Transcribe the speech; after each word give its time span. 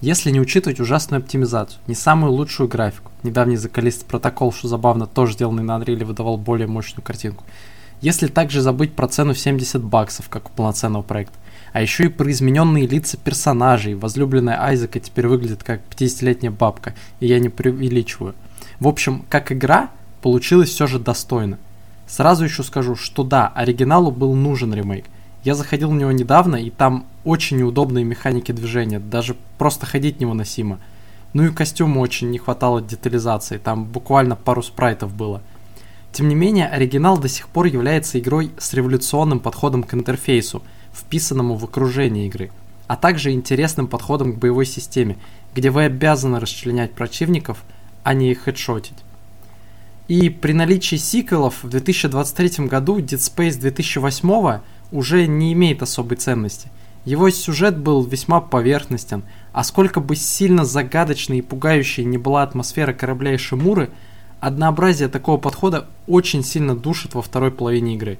Если 0.00 0.30
не 0.30 0.40
учитывать 0.40 0.80
ужасную 0.80 1.20
оптимизацию, 1.20 1.78
не 1.86 1.94
самую 1.94 2.32
лучшую 2.32 2.70
графику, 2.70 3.12
недавний 3.22 3.56
закалист 3.56 4.06
протокол, 4.06 4.50
что 4.50 4.66
забавно, 4.66 5.06
тоже 5.06 5.34
сделанный 5.34 5.62
на 5.62 5.76
Unreal 5.76 6.06
выдавал 6.06 6.38
более 6.38 6.66
мощную 6.66 7.04
картинку, 7.04 7.44
если 8.00 8.26
также 8.26 8.62
забыть 8.62 8.94
про 8.94 9.08
цену 9.08 9.34
в 9.34 9.38
70 9.38 9.84
баксов, 9.84 10.30
как 10.30 10.48
у 10.48 10.52
полноценного 10.52 11.02
проекта, 11.02 11.36
а 11.74 11.82
еще 11.82 12.04
и 12.04 12.08
про 12.08 12.30
измененные 12.30 12.86
лица 12.86 13.18
персонажей, 13.18 13.94
возлюбленная 13.94 14.62
Айзека 14.62 15.00
теперь 15.00 15.26
выглядит 15.26 15.62
как 15.62 15.82
50-летняя 15.90 16.50
бабка, 16.50 16.94
и 17.20 17.26
я 17.26 17.38
не 17.38 17.50
преувеличиваю. 17.50 18.34
В 18.78 18.88
общем, 18.88 19.26
как 19.28 19.52
игра, 19.52 19.90
получилось 20.22 20.70
все 20.70 20.86
же 20.86 20.98
достойно. 20.98 21.58
Сразу 22.08 22.44
еще 22.44 22.62
скажу, 22.62 22.96
что 22.96 23.22
да, 23.22 23.48
оригиналу 23.48 24.10
был 24.10 24.34
нужен 24.34 24.72
ремейк– 24.72 25.04
я 25.44 25.54
заходил 25.54 25.90
в 25.90 25.94
него 25.94 26.12
недавно, 26.12 26.56
и 26.56 26.70
там 26.70 27.06
очень 27.24 27.58
неудобные 27.58 28.04
механики 28.04 28.52
движения, 28.52 28.98
даже 28.98 29.36
просто 29.58 29.86
ходить 29.86 30.20
невыносимо. 30.20 30.78
Ну 31.32 31.44
и 31.44 31.52
костюму 31.52 32.00
очень 32.00 32.30
не 32.30 32.38
хватало 32.38 32.82
детализации, 32.82 33.58
там 33.58 33.84
буквально 33.84 34.36
пару 34.36 34.62
спрайтов 34.62 35.14
было. 35.14 35.42
Тем 36.12 36.28
не 36.28 36.34
менее, 36.34 36.66
оригинал 36.66 37.18
до 37.18 37.28
сих 37.28 37.48
пор 37.48 37.66
является 37.66 38.18
игрой 38.18 38.50
с 38.58 38.74
революционным 38.74 39.38
подходом 39.38 39.84
к 39.84 39.94
интерфейсу, 39.94 40.62
вписанному 40.92 41.54
в 41.54 41.64
окружение 41.64 42.26
игры, 42.26 42.50
а 42.88 42.96
также 42.96 43.30
интересным 43.30 43.86
подходом 43.86 44.32
к 44.32 44.38
боевой 44.38 44.66
системе, 44.66 45.16
где 45.54 45.70
вы 45.70 45.84
обязаны 45.84 46.40
расчленять 46.40 46.92
противников, 46.92 47.62
а 48.02 48.12
не 48.12 48.32
их 48.32 48.42
хедшотить. 48.42 48.98
И 50.08 50.28
при 50.28 50.52
наличии 50.52 50.96
сиквелов 50.96 51.62
в 51.62 51.68
2023 51.68 52.66
году 52.66 52.98
Dead 52.98 53.18
Space 53.18 53.60
2008 53.60 54.60
уже 54.92 55.26
не 55.26 55.52
имеет 55.52 55.82
особой 55.82 56.16
ценности. 56.16 56.70
Его 57.04 57.30
сюжет 57.30 57.78
был 57.78 58.02
весьма 58.02 58.40
поверхностен, 58.40 59.22
а 59.52 59.64
сколько 59.64 60.00
бы 60.00 60.16
сильно 60.16 60.64
загадочной 60.64 61.38
и 61.38 61.42
пугающей 61.42 62.04
не 62.04 62.18
была 62.18 62.42
атмосфера 62.42 62.92
корабля 62.92 63.34
и 63.34 63.38
Шимуры, 63.38 63.90
однообразие 64.40 65.08
такого 65.08 65.38
подхода 65.38 65.86
очень 66.06 66.44
сильно 66.44 66.76
душит 66.76 67.14
во 67.14 67.22
второй 67.22 67.50
половине 67.50 67.94
игры. 67.94 68.18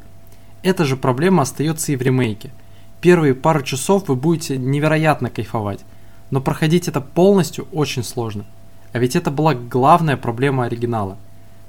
Эта 0.62 0.84
же 0.84 0.96
проблема 0.96 1.42
остается 1.42 1.92
и 1.92 1.96
в 1.96 2.02
ремейке. 2.02 2.50
Первые 3.00 3.34
пару 3.34 3.62
часов 3.62 4.08
вы 4.08 4.16
будете 4.16 4.56
невероятно 4.56 5.30
кайфовать, 5.30 5.80
но 6.30 6.40
проходить 6.40 6.88
это 6.88 7.00
полностью 7.00 7.66
очень 7.72 8.04
сложно. 8.04 8.44
А 8.92 8.98
ведь 8.98 9.16
это 9.16 9.30
была 9.30 9.54
главная 9.54 10.16
проблема 10.16 10.64
оригинала. 10.64 11.16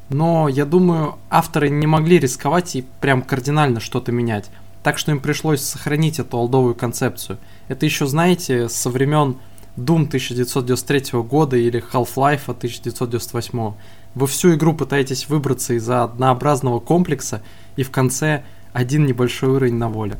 Но 0.09 0.49
я 0.49 0.65
думаю, 0.65 1.15
авторы 1.29 1.69
не 1.69 1.87
могли 1.87 2.19
рисковать 2.19 2.75
и 2.75 2.85
прям 2.99 3.21
кардинально 3.21 3.79
что-то 3.79 4.11
менять, 4.11 4.49
так 4.83 4.97
что 4.97 5.11
им 5.11 5.19
пришлось 5.19 5.61
сохранить 5.61 6.19
эту 6.19 6.37
олдовую 6.37 6.75
концепцию. 6.75 7.37
Это 7.67 7.85
еще, 7.85 8.07
знаете, 8.07 8.67
со 8.67 8.89
времен 8.89 9.37
Doom 9.77 10.07
1993 10.07 11.19
года 11.21 11.55
или 11.55 11.83
Half-Life 11.91 12.45
1998. 12.47 13.73
Вы 14.15 14.27
всю 14.27 14.55
игру 14.55 14.73
пытаетесь 14.73 15.29
выбраться 15.29 15.73
из 15.73 15.89
однообразного 15.89 16.79
комплекса 16.79 17.41
и 17.75 17.83
в 17.83 17.91
конце 17.91 18.43
один 18.73 19.05
небольшой 19.05 19.49
уровень 19.49 19.75
на 19.75 19.89
воле. 19.89 20.17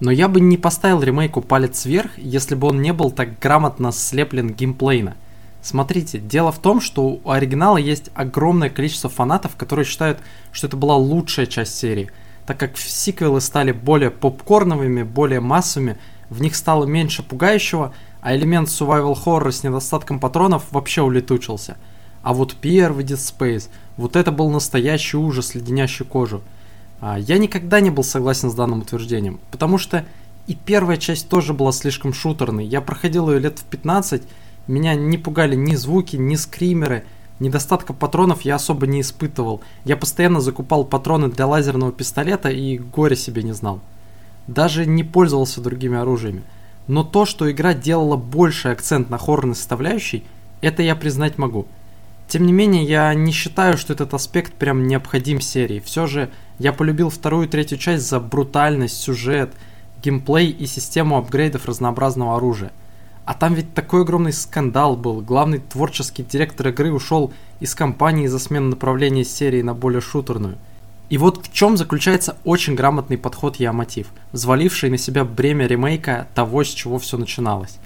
Но 0.00 0.10
я 0.10 0.28
бы 0.28 0.40
не 0.40 0.58
поставил 0.58 1.02
ремейку 1.02 1.40
палец 1.40 1.86
вверх, 1.86 2.18
если 2.18 2.54
бы 2.54 2.68
он 2.68 2.82
не 2.82 2.92
был 2.92 3.10
так 3.10 3.38
грамотно 3.38 3.92
слеплен 3.92 4.52
геймплейно. 4.52 5.16
Смотрите, 5.62 6.18
дело 6.18 6.52
в 6.52 6.58
том, 6.58 6.80
что 6.80 7.02
у 7.24 7.30
оригинала 7.30 7.78
есть 7.78 8.10
огромное 8.14 8.68
количество 8.68 9.08
фанатов, 9.08 9.56
которые 9.56 9.86
считают, 9.86 10.18
что 10.52 10.66
это 10.66 10.76
была 10.76 10.96
лучшая 10.96 11.46
часть 11.46 11.78
серии– 11.78 12.10
так 12.46 12.58
как 12.58 12.78
сиквелы 12.78 13.40
стали 13.40 13.72
более 13.72 14.10
попкорновыми, 14.10 15.02
более 15.02 15.40
массовыми, 15.40 15.98
в 16.30 16.40
них 16.40 16.54
стало 16.54 16.84
меньше 16.84 17.22
пугающего, 17.22 17.92
а 18.20 18.34
элемент 18.34 18.68
survival 18.68 19.16
horror 19.24 19.50
с 19.50 19.62
недостатком 19.64 20.20
патронов 20.20 20.64
вообще 20.70 21.02
улетучился. 21.02 21.76
А 22.22 22.32
вот 22.32 22.54
первый 22.54 23.04
Dead 23.04 23.16
Space, 23.16 23.68
вот 23.96 24.16
это 24.16 24.32
был 24.32 24.50
настоящий 24.50 25.16
ужас, 25.16 25.54
леденящий 25.54 26.04
кожу. 26.04 26.42
А, 27.00 27.18
я 27.18 27.38
никогда 27.38 27.80
не 27.80 27.90
был 27.90 28.02
согласен 28.02 28.50
с 28.50 28.54
данным 28.54 28.80
утверждением, 28.80 29.40
потому 29.50 29.78
что 29.78 30.04
и 30.46 30.54
первая 30.54 30.96
часть 30.96 31.28
тоже 31.28 31.52
была 31.52 31.72
слишком 31.72 32.12
шутерной. 32.12 32.64
Я 32.64 32.80
проходил 32.80 33.30
ее 33.30 33.40
лет 33.40 33.58
в 33.58 33.64
15, 33.64 34.22
меня 34.68 34.94
не 34.94 35.18
пугали 35.18 35.56
ни 35.56 35.74
звуки, 35.74 36.16
ни 36.16 36.36
скримеры– 36.36 37.04
Недостатка 37.38 37.92
патронов 37.92 38.42
я 38.42 38.54
особо 38.54 38.86
не 38.86 39.02
испытывал. 39.02 39.60
Я 39.84 39.96
постоянно 39.96 40.40
закупал 40.40 40.84
патроны 40.84 41.28
для 41.28 41.46
лазерного 41.46 41.92
пистолета 41.92 42.48
и 42.48 42.78
горя 42.78 43.14
себе 43.14 43.42
не 43.42 43.52
знал. 43.52 43.80
Даже 44.46 44.86
не 44.86 45.04
пользовался 45.04 45.60
другими 45.60 45.98
оружиями. 45.98 46.42
Но 46.86 47.04
то, 47.04 47.26
что 47.26 47.50
игра 47.50 47.74
делала 47.74 48.16
больший 48.16 48.72
акцент 48.72 49.10
на 49.10 49.18
хоррорной 49.18 49.54
составляющей, 49.54 50.24
это 50.62 50.82
я 50.82 50.96
признать 50.96 51.36
могу. 51.36 51.66
Тем 52.26 52.46
не 52.46 52.52
менее, 52.52 52.84
я 52.84 53.12
не 53.14 53.32
считаю, 53.32 53.76
что 53.76 53.92
этот 53.92 54.14
аспект 54.14 54.54
прям 54.54 54.86
необходим 54.86 55.40
серии. 55.40 55.80
Все 55.80 56.06
же 56.06 56.30
я 56.58 56.72
полюбил 56.72 57.10
вторую 57.10 57.46
и 57.46 57.50
третью 57.50 57.76
часть 57.76 58.08
за 58.08 58.18
брутальность, 58.18 58.98
сюжет, 58.98 59.52
геймплей 60.02 60.50
и 60.50 60.66
систему 60.66 61.18
апгрейдов 61.18 61.66
разнообразного 61.66 62.36
оружия– 62.36 62.72
а 63.26 63.34
там 63.34 63.54
ведь 63.54 63.74
такой 63.74 64.02
огромный 64.02 64.32
скандал 64.32 64.96
был. 64.96 65.20
Главный 65.20 65.58
творческий 65.58 66.22
директор 66.22 66.68
игры 66.68 66.92
ушел 66.92 67.32
из 67.58 67.74
компании 67.74 68.28
за 68.28 68.38
смену 68.38 68.70
направления 68.70 69.24
серии 69.24 69.62
на 69.62 69.74
более 69.74 70.00
шутерную. 70.00 70.56
И 71.10 71.18
вот 71.18 71.44
в 71.44 71.52
чем 71.52 71.76
заключается 71.76 72.36
очень 72.44 72.76
грамотный 72.76 73.18
подход 73.18 73.56
Ямотив, 73.56 74.08
взваливший 74.30 74.90
на 74.90 74.96
себя 74.96 75.24
бремя 75.24 75.66
ремейка 75.66 76.28
того, 76.36 76.62
с 76.62 76.68
чего 76.68 76.98
все 76.98 77.18
начиналось. 77.18 77.78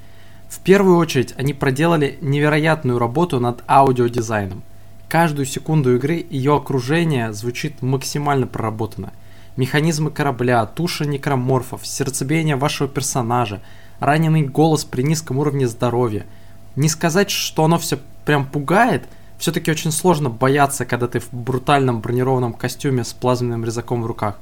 В 0.51 0.61
первую 0.61 0.99
очередь 0.99 1.33
они 1.39 1.55
проделали 1.55 2.19
невероятную 2.21 2.99
работу 2.99 3.41
над 3.41 3.63
аудиодизайном. 3.67 4.63
Каждую 5.09 5.47
секунду 5.47 5.97
игры 5.97 6.25
ее 6.29 6.55
окружение 6.55 7.33
звучит 7.33 7.81
максимально 7.81 8.47
проработано. 8.47 9.11
Механизмы 9.57 10.11
корабля, 10.11 10.65
туша 10.67 11.05
некроморфов, 11.05 11.87
сердцебиение 11.87 12.57
вашего 12.57 12.89
персонажа– 12.89 13.61
раненый 14.01 14.43
голос 14.43 14.85
при 14.85 15.03
низком 15.03 15.39
уровне 15.39 15.69
здоровья. 15.69 16.27
Не 16.75 16.89
сказать, 16.89 17.31
что 17.31 17.65
оно 17.65 17.79
все 17.79 17.99
прям 18.25 18.47
пугает, 18.47 19.05
все-таки 19.39 19.71
очень 19.71 19.93
сложно 19.93 20.29
бояться, 20.31 20.85
когда 20.85 21.07
ты 21.07 21.21
в 21.21 21.33
брутальном 21.33 22.01
бронированном 22.01 22.55
костюме 22.55 23.05
с 23.05 23.13
плазменным 23.13 23.65
резаком 23.65 24.03
в 24.03 24.07
руках. 24.07 24.39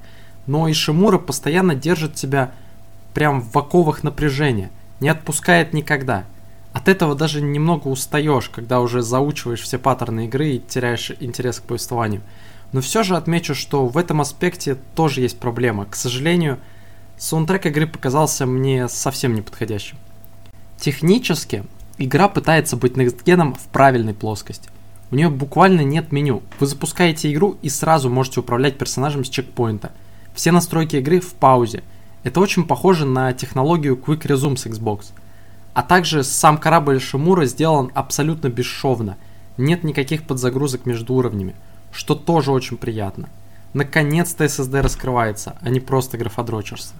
Но 0.47 0.71
Ишимура 0.71 1.19
постоянно 1.19 1.75
держит 1.75 2.15
тебя 2.15 2.53
прям 3.15 3.43
в 3.43 3.57
оковах 3.59 4.03
напряжения, 4.03 4.71
не 5.01 5.09
отпускает 5.09 5.73
никогда. 5.73 6.25
От 6.73 6.89
этого 6.89 7.15
даже 7.15 7.41
немного 7.41 7.89
устаешь, 7.89 8.49
когда 8.49 8.81
уже 8.81 9.03
заучиваешь 9.03 9.61
все 9.61 9.79
паттерны 9.79 10.27
игры 10.27 10.51
и 10.51 10.59
теряешь 10.61 11.13
интерес 11.19 11.61
к 11.61 11.65
повествованию. 11.65 12.23
Но 12.73 12.81
все 12.81 13.03
же 13.03 13.17
отмечу, 13.17 13.55
что 13.55 13.87
в 13.87 13.97
этом 13.97 14.21
аспекте 14.21 14.77
тоже 14.95 15.23
есть 15.23 15.39
проблема. 15.39 15.87
К 15.87 15.97
сожалению, 15.97 16.59
Саундтрек 17.17 17.67
игры 17.67 17.87
показался 17.87 18.47
мне 18.47 18.89
совсем 18.89 19.35
неподходящим. 19.35 19.97
Технически, 20.79 21.65
игра 21.97 22.29
пытается 22.29 22.77
быть 22.77 22.97
некстгеном 22.97 23.55
в 23.55 23.67
правильной 23.69 24.15
плоскости. 24.15 24.71
У 25.11 25.17
нее 25.17 25.31
буквально 25.31 25.81
нет 25.81 26.13
меню. 26.13 26.43
Вы 26.61 26.67
запускаете 26.67 27.33
игру 27.33 27.57
и 27.63 27.69
сразу 27.71 28.11
можете 28.11 28.41
управлять 28.41 28.79
персонажем 28.79 29.25
с 29.25 29.31
чекпоинта. 29.31 29.93
Все 30.35 30.53
настройки 30.53 30.97
игры 30.97 31.21
в 31.21 31.33
паузе. 31.35 31.83
Это 32.23 32.41
очень 32.41 32.65
похоже 32.65 33.07
на 33.07 33.33
технологию 33.33 33.97
Quick 33.97 34.23
Resume 34.27 34.57
с 34.57 34.67
Xbox. 34.67 35.07
А 35.73 35.83
также 35.83 36.23
сам 36.23 36.59
корабль 36.59 37.01
Шимура 37.01 37.47
сделан 37.47 37.91
абсолютно 37.95 38.49
бесшовно. 38.49 39.17
Нет 39.57 39.83
никаких 39.83 40.25
подзагрузок 40.25 40.87
между 40.87 41.15
уровнями, 41.15 41.55
что 41.93 42.15
тоже 42.15 42.51
очень 42.53 42.77
приятно. 42.77 43.29
Наконец-то 43.73 44.45
SSD 44.45 44.81
раскрывается, 44.81 45.57
а 45.61 45.69
не 45.69 45.81
просто 45.81 46.17
графодрочерство. 46.17 46.99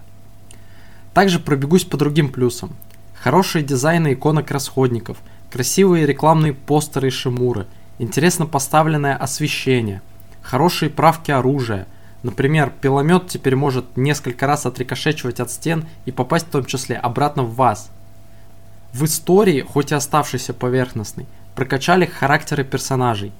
Также 1.13 1.39
пробегусь 1.39 1.85
по 1.85 1.97
другим 1.97 2.29
плюсам. 2.29 2.75
Хорошие 3.13 3.63
дизайны 3.63 4.13
иконок 4.13 4.51
расходников, 4.51 5.17
красивые 5.51 6.05
рекламные 6.05 6.53
постеры 6.53 7.07
и 7.07 7.11
шимуры, 7.11 7.67
интересно 7.97 8.45
поставленное 8.45 9.15
освещение, 9.15 10.01
хорошие 10.41 10.89
правки 10.89 11.31
оружия. 11.31 11.87
Например, 12.23 12.71
пиломет 12.81 13.27
теперь 13.27 13.55
может 13.55 13.97
несколько 13.97 14.45
раз 14.45 14.65
отрикошечивать 14.65 15.39
от 15.39 15.51
стен 15.51 15.85
и 16.05 16.11
попасть 16.11 16.47
в 16.47 16.51
том 16.51 16.65
числе 16.65 16.95
обратно 16.97 17.43
в 17.43 17.55
вас. 17.55 17.89
В 18.93 19.05
истории, 19.05 19.61
хоть 19.61 19.91
и 19.91 19.95
оставшейся 19.95 20.53
поверхностной, 20.53 21.27
прокачали 21.55 22.05
характеры 22.05 22.63
персонажей. 22.63 23.31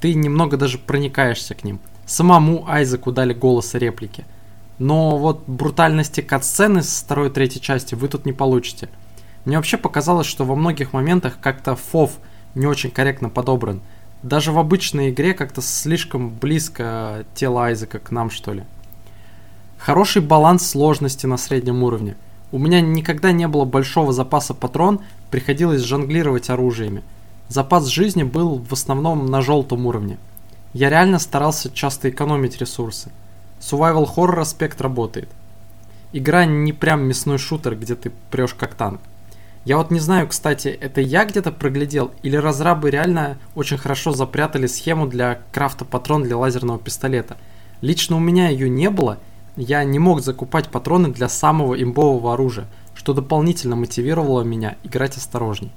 Ты 0.00 0.14
немного 0.14 0.56
даже 0.56 0.78
проникаешься 0.78 1.54
к 1.54 1.64
ним. 1.64 1.80
Самому 2.06 2.66
Айзеку 2.68 3.12
дали 3.12 3.34
голос 3.34 3.74
и 3.74 3.78
реплики– 3.78 4.24
но 4.78 5.16
вот 5.18 5.42
брутальности 5.46 6.20
кат-сцены 6.20 6.82
с 6.82 7.02
второй 7.02 7.28
и 7.28 7.32
третьей 7.32 7.60
части 7.60 7.94
вы 7.94 8.08
тут 8.08 8.26
не 8.26 8.32
получите. 8.32 8.88
Мне 9.44 9.56
вообще 9.56 9.76
показалось, 9.76 10.26
что 10.26 10.44
во 10.44 10.54
многих 10.54 10.92
моментах 10.92 11.38
как-то 11.40 11.74
фов 11.74 12.12
не 12.54 12.66
очень 12.66 12.90
корректно 12.90 13.28
подобран. 13.28 13.80
Даже 14.22 14.52
в 14.52 14.58
обычной 14.58 15.10
игре 15.10 15.34
как-то 15.34 15.62
слишком 15.62 16.30
близко 16.30 17.24
тело 17.34 17.66
Айзека 17.66 17.98
к 17.98 18.10
нам, 18.10 18.30
что 18.30 18.52
ли. 18.52 18.64
Хороший 19.78 20.22
баланс 20.22 20.66
сложности 20.66 21.26
на 21.26 21.36
среднем 21.36 21.82
уровне. 21.82 22.16
У 22.50 22.58
меня 22.58 22.80
никогда 22.80 23.32
не 23.32 23.46
было 23.46 23.64
большого 23.64 24.12
запаса 24.12 24.54
патрон, 24.54 25.00
приходилось 25.30 25.82
жонглировать 25.82 26.50
оружиями. 26.50 27.02
Запас 27.48 27.86
жизни 27.86 28.24
был 28.24 28.58
в 28.58 28.72
основном 28.74 29.26
на 29.26 29.40
желтом 29.40 29.86
уровне. 29.86 30.18
Я 30.74 30.90
реально 30.90 31.18
старался 31.18 31.70
часто 31.70 32.10
экономить 32.10 32.58
ресурсы. 32.58 33.10
Survival 33.58 34.06
Horror 34.14 34.40
аспект 34.40 34.80
работает. 34.82 35.30
Игра 36.12 36.44
не 36.44 36.74
прям 36.74 37.08
мясной 37.08 37.38
шутер, 37.38 37.74
где 37.74 37.94
ты 37.94 38.12
прешь 38.30 38.54
как 38.54 38.74
танк. 38.74 39.00
Я 39.64 39.78
вот 39.78 39.90
не 39.90 39.98
знаю, 39.98 40.28
кстати, 40.28 40.68
это 40.68 41.00
я 41.00 41.24
где-то 41.24 41.50
проглядел, 41.52 42.10
или 42.22 42.36
разрабы 42.36 42.90
реально 42.90 43.38
очень 43.54 43.76
хорошо 43.76 44.12
запрятали 44.12 44.66
схему 44.66 45.06
для 45.06 45.40
крафта 45.52 45.84
патрон 45.84 46.22
для 46.22 46.36
лазерного 46.36 46.78
пистолета. 46.78 47.36
Лично 47.80 48.16
у 48.16 48.20
меня 48.20 48.48
ее 48.48 48.68
не 48.68 48.88
было, 48.88 49.18
я 49.56 49.84
не 49.84 49.98
мог 49.98 50.22
закупать 50.22 50.68
патроны 50.68 51.08
для 51.08 51.28
самого 51.28 51.80
имбового 51.82 52.34
оружия, 52.34 52.66
что 52.94 53.12
дополнительно 53.12 53.76
мотивировало 53.76 54.42
меня 54.42 54.76
играть 54.84 55.16
осторожней. 55.16 55.72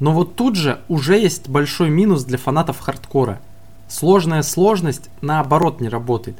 Но 0.00 0.12
вот 0.12 0.34
тут 0.34 0.56
же 0.56 0.80
уже 0.88 1.18
есть 1.18 1.48
большой 1.48 1.90
минус 1.90 2.24
для 2.24 2.38
фанатов 2.38 2.80
хардкора. 2.80 3.40
Сложная 3.86 4.42
сложность 4.42 5.10
наоборот 5.20 5.80
не 5.80 5.88
работает. 5.88 6.36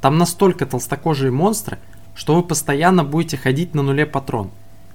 Там 0.00 0.18
настолько 0.18 0.66
толстокожие 0.66 1.30
монстры, 1.30 1.78
что 2.14 2.34
вы 2.34 2.42
постоянно 2.42 3.04
будете 3.04 3.36
ходить 3.36 3.74
на 3.74 3.82
нуле 3.82 4.06
патрон. 4.06 4.50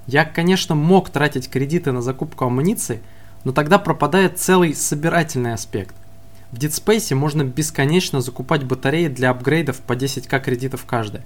Я, 0.07 0.25
конечно, 0.25 0.73
мог 0.73 1.09
тратить 1.09 1.49
кредиты 1.49 1.91
на 1.91 2.01
закупку 2.01 2.45
амуниции, 2.45 3.01
но 3.43 3.51
тогда 3.51 3.77
пропадает 3.77 4.39
целый 4.39 4.73
собирательный 4.73 5.53
аспект. 5.53 5.95
В 6.51 6.57
Dead 6.57 6.69
Space 6.69 7.13
можно 7.13 7.43
бесконечно 7.43 8.21
закупать 8.21 8.63
батареи 8.63 9.09
для 9.09 9.29
апгрейдов 9.31 9.79
по 9.81 9.93
10к 9.93 10.39
кредитов 10.39 10.85
каждая. 10.85 11.23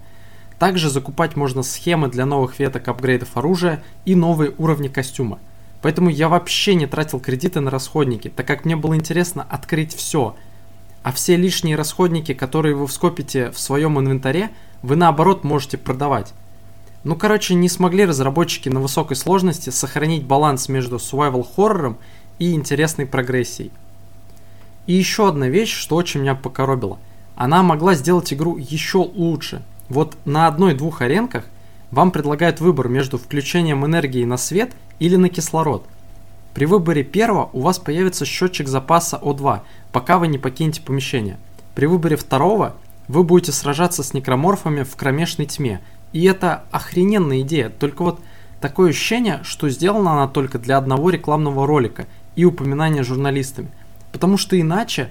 Также 0.58 0.90
закупать 0.90 1.36
можно 1.36 1.64
схемы 1.64 2.08
для 2.08 2.26
новых 2.26 2.60
веток 2.60 2.88
апгрейдов 2.88 3.38
оружия 3.38 3.84
и 4.06 4.16
новые 4.16 4.54
уровни 4.58 4.88
костюма. 4.88 5.40
Поэтому 5.82 6.10
я 6.10 6.30
вообще 6.30 6.76
не 6.76 6.86
тратил 6.86 7.20
кредиты 7.20 7.60
на 7.60 7.72
расходники, 7.72 8.30
так 8.30 8.46
как 8.46 8.66
мне 8.66 8.76
было 8.76 8.96
интересно 8.96 9.46
открыть 9.50 9.96
все. 9.96 10.36
А 11.04 11.12
все 11.12 11.36
лишние 11.36 11.76
расходники, 11.76 12.34
которые 12.34 12.76
вы 12.76 12.86
вскопите 12.86 13.50
в 13.50 13.60
своем 13.60 14.00
инвентаре, 14.00 14.52
вы 14.84 14.96
наоборот 14.96 15.44
можете 15.44 15.78
продавать. 15.78 16.34
Ну, 17.04 17.16
короче, 17.16 17.56
не 17.56 17.68
смогли 17.68 18.06
разработчики 18.06 18.70
на 18.70 18.80
высокой 18.80 19.18
сложности 19.18 19.72
сохранить 19.72 20.24
баланс 20.24 20.70
между 20.70 20.98
survival 20.98 21.44
хоррором 21.44 21.98
и 22.38 22.54
интересной 22.54 23.08
прогрессией. 23.08 23.72
И 24.86 24.94
еще 24.94 25.28
одна 25.28 25.48
вещь, 25.48 25.74
что 25.74 25.96
очень 25.96 26.22
меня 26.22 26.36
покоробило. 26.36 27.00
Она 27.36 27.64
могла 27.64 27.96
сделать 27.96 28.32
игру 28.34 28.58
еще 28.58 29.00
лучше. 29.00 29.64
Вот 29.90 30.16
на 30.26 30.48
одной-двух 30.48 31.02
аренках 31.02 31.46
вам 31.92 32.12
предлагают 32.12 32.60
выбор 32.60 32.88
между 32.88 33.18
включением 33.18 33.86
энергии 33.86 34.24
на 34.24 34.38
свет 34.38 34.72
или 35.00 35.16
на 35.16 35.30
кислород. 35.30 35.86
При 36.54 36.66
выборе 36.66 37.04
первого 37.04 37.50
у 37.54 37.62
вас 37.62 37.80
появится 37.80 38.26
счетчик 38.26 38.68
запаса 38.68 39.18
О2, 39.22 39.62
пока 39.92 40.18
вы 40.18 40.28
не 40.28 40.38
покинете 40.38 40.82
помещение. 40.82 41.38
При 41.76 41.86
выборе 41.86 42.16
второго 42.18 42.76
вы 43.08 43.24
будете 43.24 43.52
сражаться 43.52 44.04
с 44.04 44.14
некроморфами 44.14 44.84
в 44.84 44.96
кромешной 44.96 45.46
тьме. 45.46 45.82
И 46.14 46.24
это 46.26 46.64
охрененная 46.72 47.42
идея, 47.42 47.70
только 47.70 48.04
вот 48.04 48.20
такое 48.60 48.90
ощущение, 48.90 49.40
что 49.44 49.70
сделана 49.70 50.14
она 50.14 50.28
только 50.28 50.60
для 50.60 50.78
одного 50.78 51.10
рекламного 51.10 51.66
ролика 51.66 52.06
и 52.36 52.44
упоминания 52.44 53.04
журналистами. 53.04 53.70
Потому 54.12 54.38
что 54.38 54.60
иначе, 54.60 55.10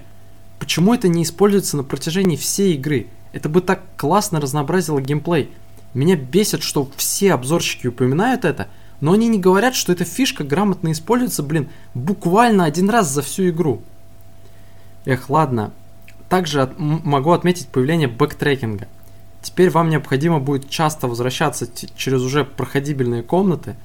почему 0.59 0.93
это 0.93 1.07
не 1.07 1.23
используется 1.23 1.77
на 1.77 1.83
протяжении 1.83 2.35
всей 2.35 2.75
игры? 2.75 3.07
Это 3.33 3.49
бы 3.49 3.61
так 3.61 3.81
классно 3.97 4.39
разнообразило 4.39 5.01
геймплей. 5.01 5.49
Меня 5.93 6.15
бесит, 6.15 6.63
что 6.63 6.89
все 6.95 7.33
обзорщики 7.33 7.87
упоминают 7.87 8.45
это, 8.45 8.67
но 9.01 9.13
они 9.13 9.27
не 9.27 9.39
говорят, 9.39 9.75
что 9.75 9.91
эта 9.91 10.05
фишка 10.05 10.43
грамотно 10.43 10.91
используется, 10.91 11.43
блин, 11.43 11.69
буквально 11.93 12.65
один 12.65 12.89
раз 12.89 13.09
за 13.09 13.21
всю 13.21 13.49
игру. 13.49 13.81
Эх, 15.05 15.29
ладно, 15.29 15.71
также 16.29 16.61
от, 16.61 16.77
могу 16.77 17.31
отметить 17.31 17.67
появление 17.67 18.07
бэктрекинга. 18.07 18.87
Теперь 19.41 19.71
вам 19.71 19.89
необходимо 19.89 20.39
будет 20.39 20.69
часто 20.69 21.07
возвращаться 21.07 21.67
через 21.95 22.21
уже 22.21 22.45
проходибельные 22.45 23.23
комнаты, 23.23 23.75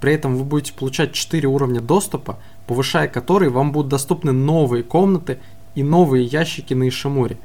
при 0.00 0.12
этом 0.12 0.36
вы 0.36 0.44
будете 0.44 0.74
получать 0.74 1.12
4 1.12 1.48
уровня 1.48 1.80
доступа, 1.80 2.38
повышая 2.66 3.08
которые 3.08 3.50
вам 3.50 3.72
будут 3.72 3.90
доступны 3.90 4.32
новые 4.32 4.82
комнаты 4.82 5.38
и 5.74 5.82
новые 5.82 6.24
ящики 6.24 6.74
на 6.74 6.88
Ишимуре. 6.88 7.38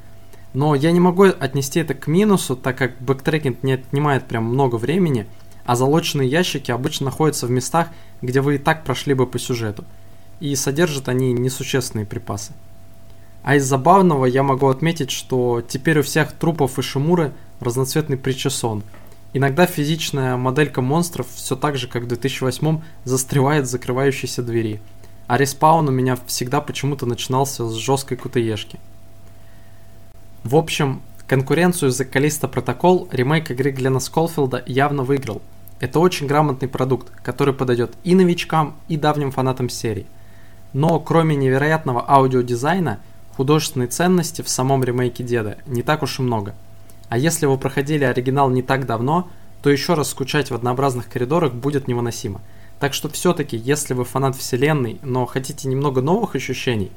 Но 0.53 0.73
я 0.73 0.91
не 0.91 0.99
могу 0.99 1.25
отнести 1.25 1.79
это 1.79 1.93
к 1.93 2.07
минусу, 2.07 2.55
так 2.55 2.77
как 2.77 2.99
бэктрекинг 2.99 3.61
не 3.63 3.73
отнимает 3.73 4.25
прям 4.25 4.45
много 4.45 4.75
времени, 4.75 5.27
а 5.65 5.75
залоченные 5.75 6.27
ящики 6.27 6.71
обычно 6.71 7.05
находятся 7.05 7.45
в 7.45 7.51
местах, 7.51 7.89
где 8.21 8.41
вы 8.41 8.55
и 8.55 8.57
так 8.57 8.83
прошли 8.83 9.13
бы 9.13 9.27
по 9.27 9.37
сюжету. 9.37 9.83
И 10.39 10.55
содержат 10.55 11.09
они 11.09 11.33
несущественные 11.33 12.05
припасы. 12.05 12.53
А 13.43 13.55
из 13.55 13.65
забавного 13.65 14.25
я 14.25 14.43
могу 14.43 14.67
отметить, 14.67 15.11
что 15.11 15.61
теперь 15.61 15.99
у 15.99 16.03
всех 16.03 16.33
трупов 16.33 16.79
Ишимуры 16.79 17.31
разноцветный 17.59 18.17
причесон. 18.17 18.83
Иногда 19.33 19.67
физичная 19.67 20.37
моделька 20.37 20.81
монстров 20.81 21.27
все 21.35 21.55
так 21.55 21.77
же, 21.77 21.87
как 21.87 22.03
в 22.03 22.07
2008 22.07 22.81
застревает 23.03 23.65
в 23.65 23.69
закрывающейся 23.69 24.41
двери. 24.41 24.81
А 25.27 25.37
респаун 25.37 25.87
у 25.87 25.91
меня 25.91 26.17
всегда 26.25 26.61
почему-то 26.61 27.05
начинался 27.05 27.67
с 27.67 27.75
жесткой 27.75 28.17
QTE-шки. 28.17 28.79
В 30.43 30.55
общем, 30.55 31.01
конкуренцию 31.27 31.91
за 31.91 32.05
Callisto 32.05 32.47
Protocol 32.47 33.09
ремейк 33.11 33.51
игры 33.51 33.71
Глена 33.71 33.99
Сколфилда 33.99 34.63
явно 34.65 35.03
выиграл. 35.03 35.41
Это 35.81 35.99
очень 35.99 36.27
грамотный 36.27 36.69
продукт, 36.69 37.11
который 37.21 37.53
подойдет 37.53 37.91
и 38.05 38.15
новичкам, 38.15 38.75
и 38.87 38.95
давним 38.95 39.31
фанатам 39.31 39.67
серии. 39.67 40.07
Но 40.71 40.97
кроме 41.01 41.35
невероятного 41.35 42.05
аудиодизайна, 42.09 42.99
художественной 43.35 43.87
ценности 43.87 44.41
в 44.41 44.49
самом 44.49 44.81
ремейке 44.81 45.23
Деда 45.25 45.57
не 45.65 45.81
так 45.81 46.03
уж 46.03 46.19
и 46.19 46.21
много. 46.21 46.55
А 47.09 47.17
если 47.17 47.45
вы 47.45 47.57
проходили 47.57 48.05
оригинал 48.05 48.49
не 48.49 48.61
так 48.61 48.85
давно, 48.85 49.29
то 49.61 49.69
еще 49.69 49.95
раз 49.95 50.09
скучать 50.09 50.51
в 50.51 50.55
однообразных 50.55 51.09
коридорах 51.09 51.53
будет 51.53 51.89
невыносимо. 51.89 52.39
Так 52.79 52.93
что 52.93 53.09
все-таки, 53.09 53.57
если 53.57 53.93
вы 53.93 54.05
фанат 54.05 54.37
вселенной, 54.37 54.99
но 55.03 55.25
хотите 55.25 55.67
немного 55.67 56.01
новых 56.01 56.35
ощущений, 56.35 56.91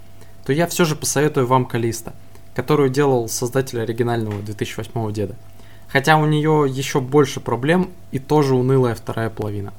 то 0.44 0.52
я 0.52 0.68
все 0.68 0.84
же 0.84 0.94
посоветую 0.94 1.46
вам 1.46 1.64
Калиста, 1.64 2.12
которую 2.54 2.90
делал 2.90 3.28
создатель 3.28 3.80
оригинального 3.80 4.42
2008 4.42 5.12
деда. 5.12 5.36
Хотя 5.88 6.16
у 6.16 6.26
нее 6.26 6.64
еще 6.68 7.00
больше 7.00 7.40
проблем 7.40 7.90
и 8.12 8.18
тоже 8.18 8.54
унылая 8.54 8.94
вторая 8.94 9.30
половина. 9.30 9.72